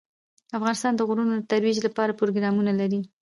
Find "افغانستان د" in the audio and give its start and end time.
0.57-1.01